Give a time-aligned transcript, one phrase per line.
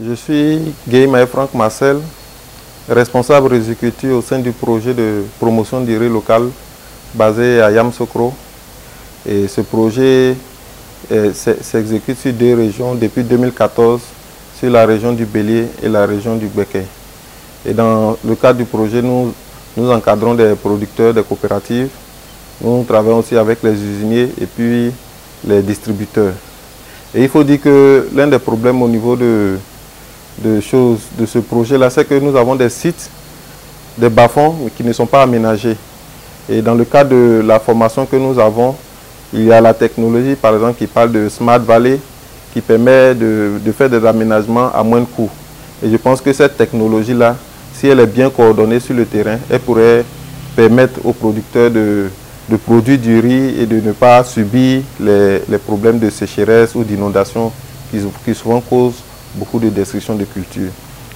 [0.00, 1.96] Je suis Guy Franck Marcel,
[2.88, 6.50] responsable riziculture au sein du projet de promotion du riz local
[7.14, 8.32] basé à Yamsokro.
[9.28, 10.36] Et ce projet
[11.10, 14.00] eh, s'exécute sur deux régions depuis 2014,
[14.60, 16.86] sur la région du Bélier et la région du Béquet.
[17.66, 19.34] Et dans le cadre du projet, nous,
[19.76, 21.88] nous encadrons des producteurs, des coopératives.
[22.60, 24.92] Nous travaillons aussi avec les usiniers et puis
[25.44, 26.34] les distributeurs.
[27.12, 29.56] Et il faut dire que l'un des problèmes au niveau de,
[30.42, 33.10] de choses de ce projet-là, c'est que nous avons des sites,
[33.96, 35.76] des bas-fonds, qui ne sont pas aménagés.
[36.48, 38.74] Et dans le cadre de la formation que nous avons,
[39.32, 41.98] il y a la technologie, par exemple, qui parle de Smart Valley,
[42.52, 45.30] qui permet de, faire des aménagements à moins de coûts.
[45.82, 47.36] Et je pense que cette technologie-là,
[47.74, 50.04] si elle est bien coordonnée sur le terrain, elle pourrait
[50.56, 52.08] permettre aux producteurs de,
[52.64, 57.52] produire du riz et de ne pas subir les, problèmes de sécheresse ou d'inondation
[57.90, 59.02] qui, qui souvent causent
[59.34, 60.70] beaucoup de destruction de cultures.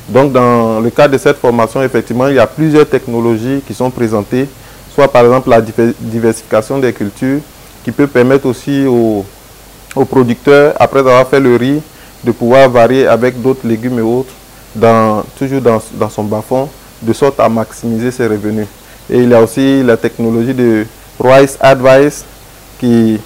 [0.09, 3.91] Donc dans le cadre de cette formation, effectivement, il y a plusieurs technologies qui sont
[3.91, 4.49] présentées,
[4.95, 7.41] soit par exemple la diversification des cultures,
[7.85, 9.25] qui peut permettre aussi aux,
[10.09, 11.81] producteurs, après avoir fait le riz,
[12.25, 14.33] de pouvoir varier avec d'autres légumes et autres,
[14.75, 16.69] dans, toujours dans, dans son bas-fond,
[17.03, 18.67] de sorte à maximiser ses revenus.
[19.11, 20.87] Et il y a aussi la technologie de
[21.21, 22.25] Rice Advice,
[22.79, 23.19] qui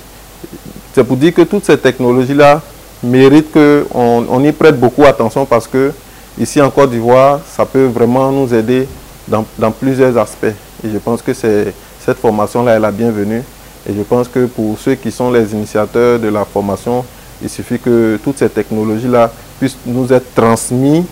[0.95, 2.63] c'est pour dire que toutes ces technologies-là
[3.03, 5.93] mérite qu'on on y prête beaucoup attention parce que
[6.39, 8.87] ici en Côte d'Ivoire, ça peut vraiment nous aider
[9.29, 10.55] dans, plusieurs aspects.
[10.85, 13.43] Et je pense que cette formation-là est la bienvenue.
[13.89, 17.05] Et je pense que pour ceux qui sont les initiateurs de la formation,
[17.43, 21.05] il suffit que toutes ces technologies-là puissent nous être transmises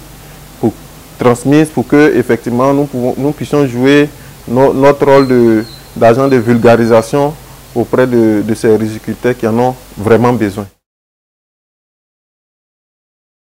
[0.60, 0.72] pour,
[1.18, 4.08] transmises pour que effectivement nous, nous puissions jouer
[4.48, 5.64] notre rôle
[5.96, 7.32] d'agent de, vulgarisation
[7.74, 10.66] auprès de, de ces agriculteurs qui en ont vraiment besoin.